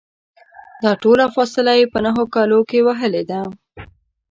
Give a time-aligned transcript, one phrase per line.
[0.83, 3.39] دا ټوله فاصله یې په نهو کالو کې وهلې ده.